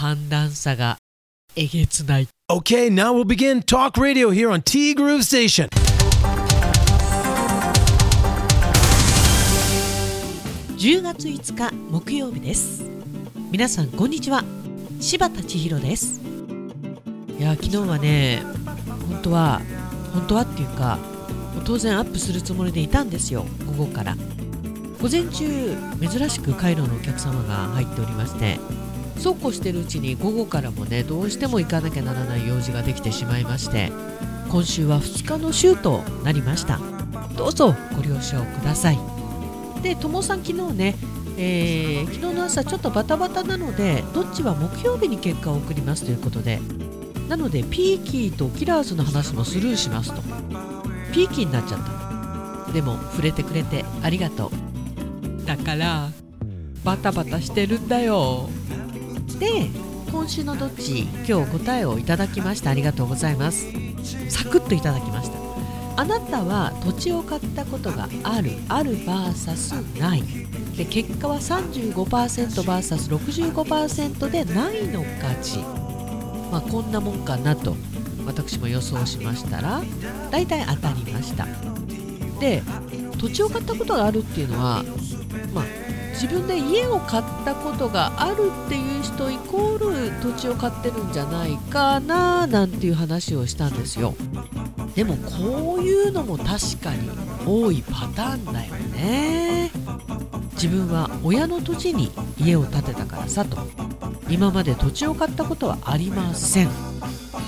[0.00, 0.96] 寒暖差が
[1.56, 2.28] えげつない。
[2.50, 5.68] Okay, now we'll begin Talk Radio here on T Groove Station.
[10.78, 12.82] 10月5日木曜日です。
[13.50, 14.42] 皆さんこんにちは。
[15.00, 16.22] 柴田千尋です。
[17.38, 18.42] いや昨日はね
[19.10, 19.60] 本当は
[20.14, 20.98] 本当はっていうか
[21.66, 23.44] 当然アップするつもりでいたんですよ。
[23.66, 24.16] 午後から。
[25.02, 28.58] 午前中珍しくカイロのお客様が入っておりまして
[29.18, 33.92] そうこうしてるうちに午後からもねどうしても行かなきゃならない用事ができてしまいまして
[34.48, 36.80] 今週は2日の週となりました。
[37.36, 38.98] どうぞご了承ください。
[39.82, 40.96] でともさん昨日ね、
[41.38, 46.60] えー、昨日の朝ちょっとバタバタなのでどっちは木曜日に結果を送りますということで
[47.28, 50.20] なのでピーキーとキラーズの話もスルーしますと。
[51.12, 52.72] ピーキーになっちゃった。
[52.72, 55.46] でも触れてくれてありがとう。
[55.46, 56.10] だから
[56.84, 58.50] バタバタしてるんだよ。
[59.40, 59.68] で
[60.12, 62.68] 今週のどっち今日答えをいただきました。
[62.70, 63.72] ありがとうございます。
[64.28, 65.38] サクッといただきました。
[65.96, 68.50] あなたは土地を買ったことがある。
[68.68, 70.22] ある VS ない。
[70.76, 75.56] で結果は 35%vs65% でないの勝ち。
[76.52, 77.74] まあこんなもんかなと。
[78.26, 79.80] 私も予想しましたら
[80.30, 81.46] 大体当たりました。
[82.38, 82.62] で
[83.16, 84.84] 土地を買ったことがあるっていうのは
[86.20, 94.14] 自分で家を買ったことがあるっていう人イコール土地を買ってるんじゃないかななんていう話をしたんですよ。
[94.94, 97.08] でもこういうのも確かに
[97.46, 99.70] 多いパターンだよね。
[100.52, 103.56] 自分は親の土地に家を建てたからさと。
[104.28, 106.68] 今まで土地を買ったことはありません。
[106.68, 106.70] っ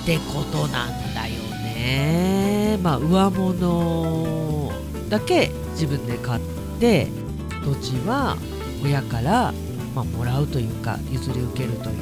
[0.06, 2.78] てことなんだよね。
[2.82, 4.72] まあ上物
[5.10, 6.42] だけ自分で買っ
[6.80, 7.08] て
[7.62, 8.38] 土地は
[8.84, 9.52] 親から、
[9.94, 11.96] まあ、もらうというか譲り受けるという。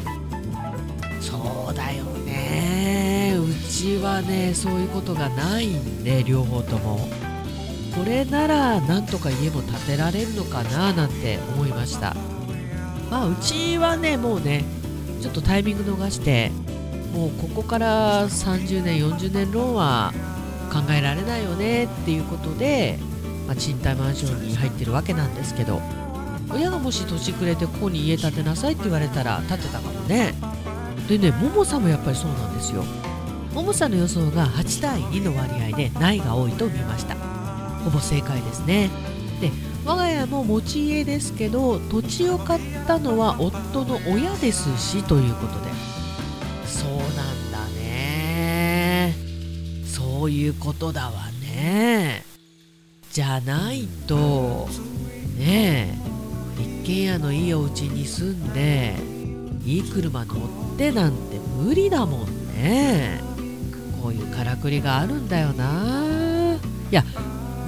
[1.20, 3.36] そうだよね。
[3.39, 7.08] うちはねそういうことがないんで両方とも。
[7.95, 12.17] これならなんとか家も建てられるのかななんて思いました。
[13.11, 14.64] まあうちはねもうね
[15.20, 16.51] ちょっとタイミング逃して
[17.13, 20.14] もうここから30年40年ローンは
[20.73, 22.98] 考えられないよねっていうことで、
[23.48, 25.83] まあ、賃貸マンションに入ってるわけなんですけど。
[26.52, 30.34] 親がもし土地くれてここに家建てなさいって言われたら建てたかもね。
[31.08, 32.84] でねももさんもやっぱりそうなんですよ。
[33.55, 37.16] ももさんの予想が8対2の割合でないが多いと見ました。
[37.84, 38.90] ほぼ正解ですね。
[39.40, 39.50] で
[39.84, 45.70] 我が家も持ち家ですけど土地を買ったのは夫の親ですしということで。
[46.66, 47.06] そうなん
[47.50, 49.16] だね。
[49.86, 51.12] そういうことだわ
[51.42, 52.24] ね。
[53.10, 54.68] じゃないと
[55.36, 56.09] ねえ。
[56.60, 58.94] 一軒家のいいお家に住んで
[59.64, 60.34] いい車乗
[60.74, 63.20] ってなんて無理だもんね。
[64.02, 66.56] こういうからくりがあるんだよな。
[66.90, 67.04] いや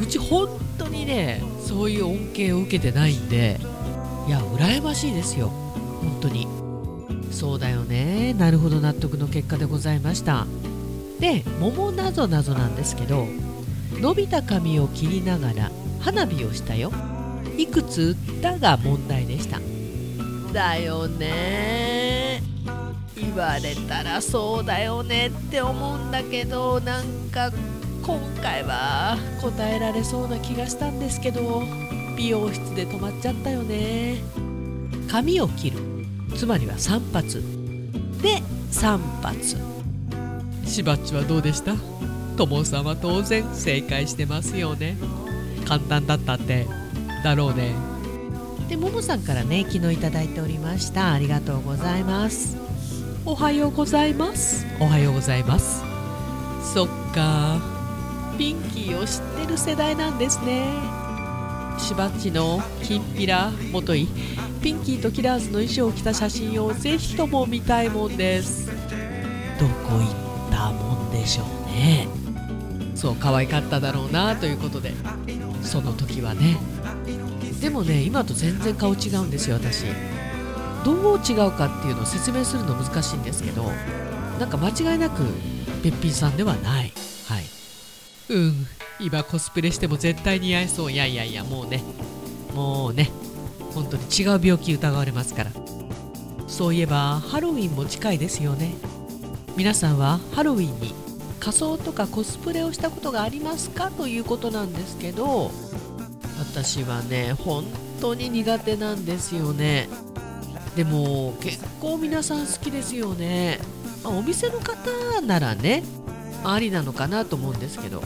[0.00, 0.48] うち本
[0.78, 3.60] 当にねそういう恩恵を受けてないんで
[4.26, 5.48] いや羨ましいですよ。
[5.48, 6.47] 本当に。
[7.30, 8.34] そうだよね。
[8.34, 10.47] なるほど納得の結果でございました。
[11.20, 13.26] で桃なぞなぞなんですけど
[13.92, 15.70] 伸びた髪を切りながら
[16.00, 16.91] 花火をしたよ。
[17.57, 19.61] いくつ売ったが問題でした。
[20.53, 22.43] だよね。
[23.17, 27.51] 言われたらそうだよねって思うんだけどなんか
[28.03, 31.63] 今回は答えられそうな気がしたんですけど
[32.17, 34.17] 美容室で止まっちゃったよね。
[35.09, 35.79] 髪を切る。
[36.37, 37.29] つまりは散髪。
[38.21, 39.39] で散髪。
[40.67, 41.75] しばっちはどうでした？
[42.37, 44.97] ともさんは当然正解してますよね。
[45.67, 46.67] 簡単だったって
[47.22, 47.75] だろうね。
[48.69, 51.12] でももさんからね昨日いただいておりました。
[51.12, 52.56] ありがとうございます。
[53.25, 54.66] おはようございます。
[54.81, 55.83] おはようございます。
[56.75, 57.60] そっか。
[58.38, 60.66] ピンキーを知ってる世代なんですね。
[61.78, 64.09] しばっちのきんぴらもとい。
[64.62, 68.66] ピンキーとキラーズの衣装を着た写真をぜひとも見たいもんです。
[69.60, 72.09] どこ行ったもんでしょうね。
[72.95, 74.92] そう可愛かっただろうなということで。
[75.63, 76.57] その時はね
[77.62, 79.84] でもね今と全然顔違うんですよ私。
[80.84, 83.70] どう違うかっていうのを説明するの難しいんですけど
[84.41, 85.22] なんか間違いなく
[85.82, 86.92] べっぴんさんではない。
[87.28, 87.44] はい。
[88.30, 88.66] うん。
[88.98, 90.92] 今コスプレしても絶対似合いそう。
[90.92, 91.82] いやいやいやもうね。
[92.53, 93.10] もうね。
[93.74, 95.53] 本当に違う病気疑われますから。
[96.48, 98.74] そういえばハロウィンも近いですよね。
[99.56, 100.94] 皆さんはハロウィンに
[101.38, 103.91] 仮装とかコスプレをしたことがありますか？
[103.92, 105.53] ということなんですけど
[106.53, 107.65] 私はね本
[108.01, 109.89] 当に苦手なんですよね。
[110.77, 113.59] でも結構皆さん好きですよね、
[114.03, 115.83] まあ、お店の方ならね
[116.45, 118.03] ありなのかなと思うんですけど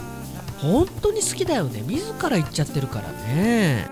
[0.61, 1.81] 本当に好きだよね。
[1.81, 3.87] 自ら言っちゃってるからね。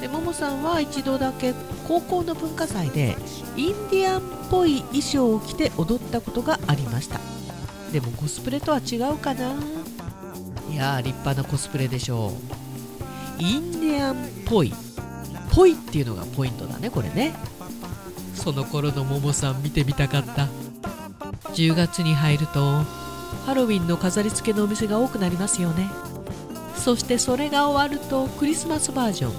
[0.00, 1.54] でももさんは一度だけ
[1.86, 3.16] 高校の文化祭で
[3.56, 7.20] インディアンっぽい衣装を着て踊ったことがありました。
[7.92, 9.54] でもコスプレとは違うかな。
[10.70, 12.57] いやー立派なコスプレでしょう。
[13.38, 14.72] インディアンっぽい。
[15.54, 17.34] ぽいっていうのがポイントだねこれね。
[18.34, 20.48] その頃のももさん見てみたかった。
[21.52, 22.82] 10月に入ると
[23.46, 25.90] ハロウィンの飾り付けのお店が多くなりますよね。
[26.76, 29.32] そしてそれが終わるとクリスマスバージョン。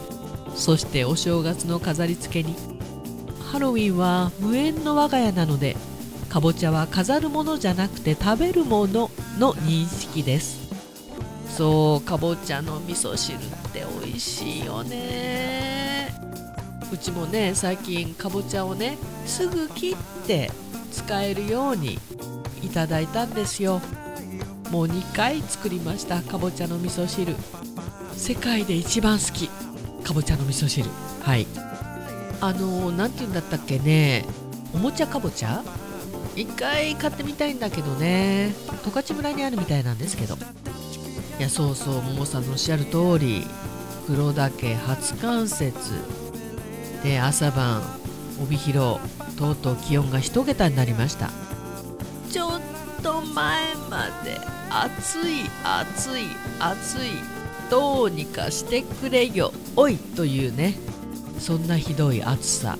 [0.55, 2.55] そしてお正月の飾り付けに。
[3.51, 5.75] ハロウィンは無縁の我が家なので
[6.29, 9.09] かぼちゃは飾るものじゃなくて食べるもの
[9.39, 10.59] の認識です。
[11.49, 13.39] そうかぼちゃの味噌汁
[13.85, 16.13] って美味しいよね。
[16.91, 19.95] うちもね最近かぼちゃをねすぐ切っ
[20.25, 20.51] て
[20.91, 21.99] 使えるように
[22.63, 23.81] いただいたんですよ。
[24.71, 27.35] もう2回作りましたかぼちゃの味噌汁。
[28.13, 29.49] 世界で一番好き
[30.03, 30.89] かぼちゃの味噌汁。
[31.21, 31.47] はい。
[32.41, 34.25] あの何て言うんだったっけね。
[34.73, 35.63] おもちゃかぼちゃ？
[36.35, 38.53] 一回買ってみたいんだけどね。
[38.83, 40.37] 十勝村にあるみたいなんですけど。
[41.39, 43.45] いやそうそうももさんのおっしゃる通り。
[44.09, 45.71] 黒岳初冠雪。
[47.03, 47.83] で朝晩
[48.41, 48.99] 帯広
[49.37, 51.29] とうとう気温が1桁になりました。
[52.31, 52.61] ちょっ
[53.03, 54.39] と前まで
[54.71, 56.23] 暑い暑い
[56.59, 57.11] 暑い
[57.69, 60.73] どうにかしてくれよおいというね
[61.37, 62.79] そんなひどい暑さ。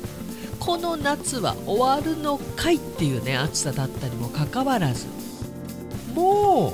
[0.59, 5.05] この夏は終わるのかいっていうね暑さだったにもかかわらず
[6.15, 6.73] も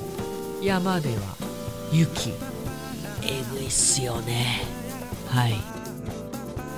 [0.61, 1.35] う山では
[1.91, 2.33] 雪。
[3.27, 4.61] えぐいっすよね。
[5.29, 5.55] はい。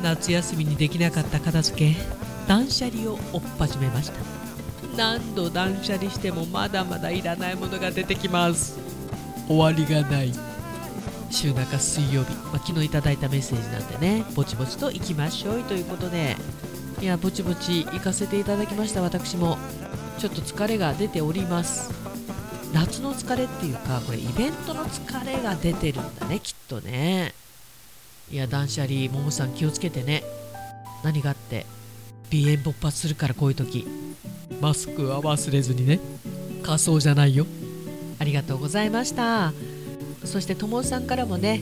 [0.02, 2.00] 夏休みにできなかった片付け
[2.48, 4.20] 断捨離を追っ始めました。
[4.96, 8.80] 何度断捨離してもまだまだいらないものが出てきます。
[9.48, 10.32] 終わりがない。
[11.30, 16.36] 週中水曜日、まあ、昨日いただいたメッセージなんでねぼちぼちと行きましょうということで。
[17.00, 19.58] いやぼちぼち行かせていただきました私も。
[20.18, 21.92] ちょっと疲れが出ております。
[22.74, 27.34] 夏の疲れっていうかこれイベントの疲れが出てるんだねきっとね。
[28.30, 30.24] いや断捨離ももさん気をつけてね。
[31.04, 31.66] 何があって
[32.32, 33.88] 鼻炎勃発するからこういう時。
[34.62, 36.00] マスクは忘れずにね。
[36.64, 37.46] 仮装じゃないよ。
[38.20, 39.54] ありがとうございました。
[40.26, 41.62] そしてともさんからもね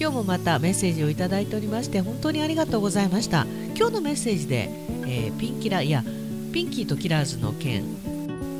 [0.00, 3.46] 今日もまたメッセージをいただいておりまして本当にありがとうございました。
[3.76, 4.70] 今日のメッセージで、
[5.06, 6.02] えー、ピンキラいや
[6.52, 7.84] ピンキーとキラーズの件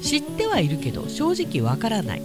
[0.00, 2.22] 知ってはいるけど正直わからない。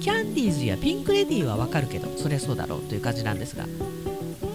[0.00, 3.66] キャンディーズやピンク・レディーはわかるけどそりゃそうだろうという感じなんですが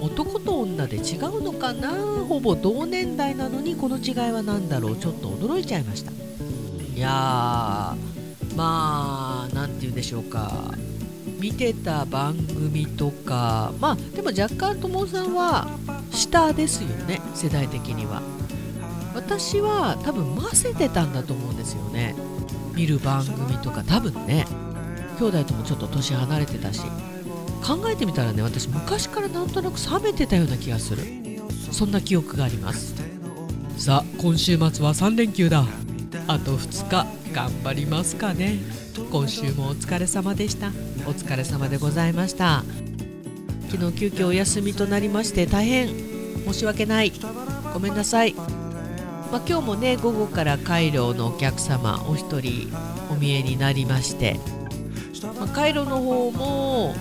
[0.01, 1.92] 男と女で違うのかな？
[2.28, 4.98] ほぼ同年代なのにこの違いは何だろう？
[4.98, 6.12] ちょっと驚いちゃいました。
[6.12, 10.74] いやーまあ何て言うんでしょうか。
[11.40, 15.68] 見てた番組とかまあでも若干ともさんは
[16.12, 18.22] 下ですよね世代的には。
[19.13, 22.16] 私は多分混ぜてたんだと思うんですよね。
[22.74, 24.46] 見る番組とか多分ね
[25.20, 26.81] 兄弟ともちょっと年離れてたし
[27.66, 31.04] 考えてみたらね私昔からなんとなく冷めてたような気がする。
[31.72, 32.94] そんな記憶があります。
[33.78, 35.66] さあ今週末は3連休だ。
[36.28, 38.59] あと2日頑張りますかね。
[39.12, 40.68] 今週もお疲れ様でした。
[41.07, 42.64] お疲れ様でございました。
[43.69, 45.88] 昨日急遽お休みとなりまして大変
[46.45, 47.12] 申し訳ない。
[47.74, 48.36] ごめんなさい、
[49.33, 52.71] まあ、今日もね午後からカイロのお客様お一人
[53.09, 54.40] お見えになりまして、
[55.40, 56.94] まあ、カイロの方も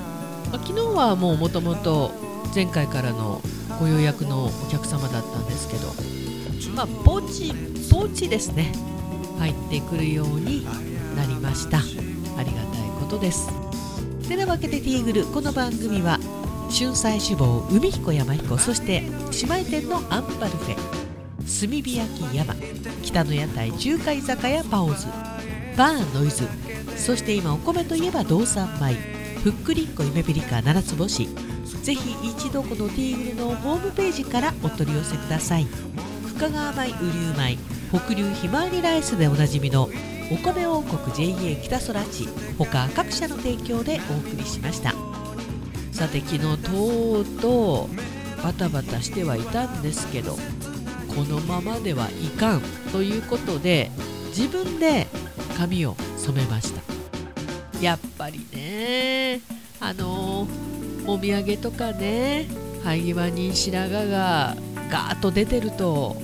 [0.50, 2.10] まあ、昨日はもうもともと
[2.54, 3.42] 前回からの
[3.78, 7.52] ご予約のお客様だったんですけどまあぼち
[7.90, 8.72] ぼちですね
[9.38, 10.64] 入ってくるように
[11.14, 11.78] なりました。
[11.78, 11.82] あ
[12.42, 13.50] りがたいことです。
[14.26, 16.18] てなわけでティーグルこの番組は
[16.70, 21.01] 春菜志望海彦山彦そして姉妹店のアンパルフェ。
[21.46, 22.54] 炭火焼き山
[23.02, 25.06] 北の屋台中華居酒屋パオズ
[25.76, 26.46] バーノイズ
[26.96, 31.28] そして今お米といえば道産米ふっくりんこ夢ピリカ七つ星。
[31.82, 35.66] ぜひ一度このティーグルのホームページからお取り寄せください。
[36.37, 37.58] 深川米雨竜米
[37.90, 39.88] 北流ひまわりライスでおなじみの
[40.30, 44.94] お米王国 JA 北空地他各社の提供でお送りしました。
[45.90, 50.37] さて昨日とうとうバタバタしてはいたんですけど
[51.14, 53.90] このままではいかんということで
[54.28, 55.07] 自分で
[55.57, 56.83] 髪を染めました。
[57.81, 59.40] やっぱりね
[59.81, 60.47] あの
[61.07, 62.49] お土産とかね
[62.85, 64.57] 灰際に白髪が
[64.90, 66.16] ガーッと出てると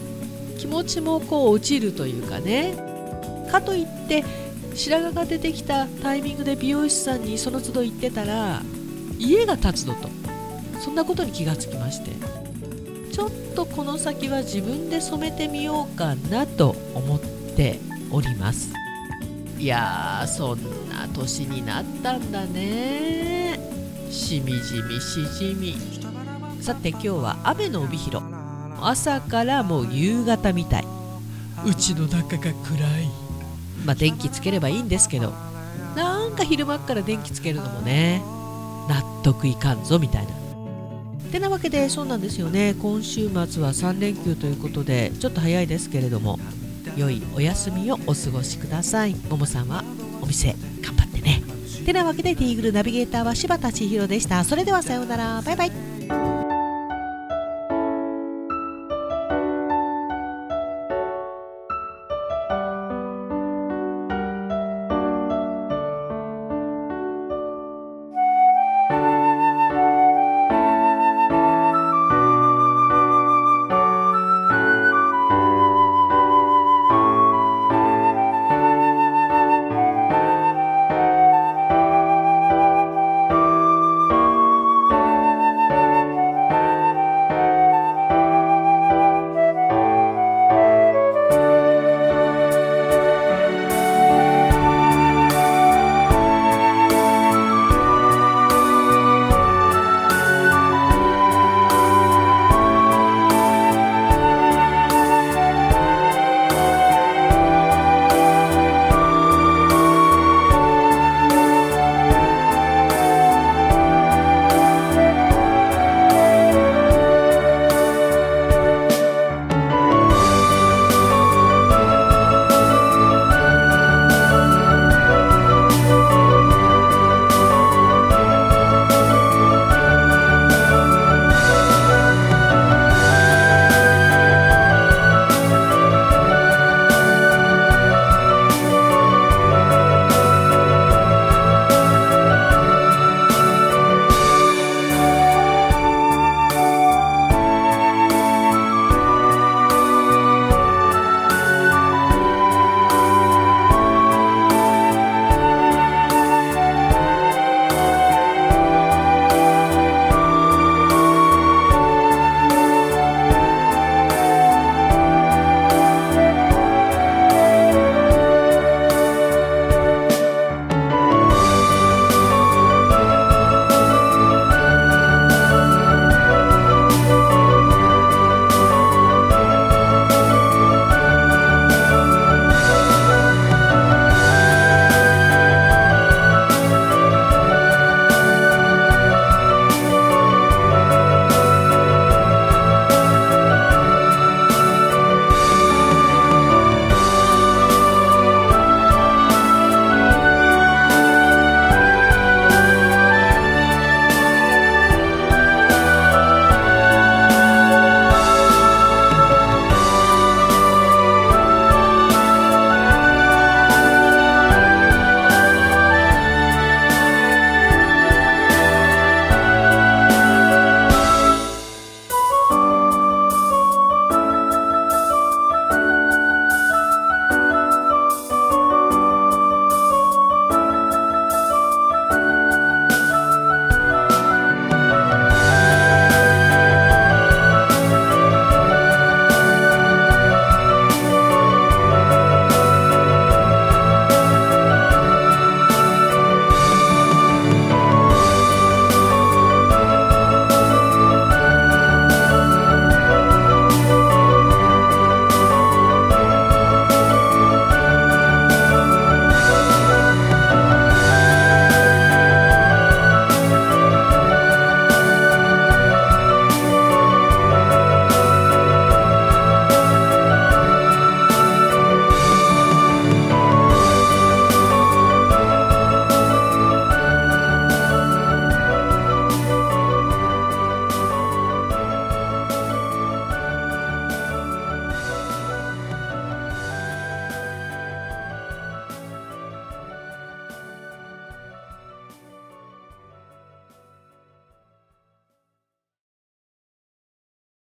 [0.59, 2.77] 気持ちもこう落ちるというかね。
[3.51, 4.25] かといって
[4.75, 8.63] 白髪が出てきたタイミングで美容師さんにその都度行ってたら
[9.19, 10.09] 家が立つのと。
[10.81, 12.13] そんなことに気がつきまして。
[13.19, 17.81] ちょっとこの先は自分で染めてみようかなと思って
[18.13, 18.73] おります。
[19.59, 23.59] いやーそんな年になったんだね。
[24.09, 25.77] しみじみしじみ。
[26.63, 28.25] さて今日は雨の帯広。
[28.81, 30.85] 朝からもう夕方みたい。
[31.67, 32.55] うちの中が暗い。
[33.85, 35.33] まあ電気つければいいんですけど。
[35.97, 38.23] なんか昼間っから電気つけるのもね
[38.89, 40.31] 納得いかんぞみたいな
[41.29, 42.75] てなわけでそうなんですよね。
[42.81, 46.39] 今週末は3連休ということでちょっと早いですけれども
[46.97, 49.15] 良いお休みをお過ごしください。
[49.15, 49.85] ももさんは
[50.21, 51.43] お店頑張ってね。
[51.85, 54.45] てなわけでティーグルナビゲーターは柴田千尋でした。
[54.45, 55.43] それではさようなら。
[55.43, 56.38] バイバイ。